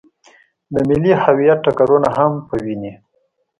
د 0.73 0.75
ملي 0.89 1.13
هویت 1.23 1.59
ټکرونه 1.65 2.09
هم 2.17 2.31
په 2.47 2.55
ويني. 2.63 2.93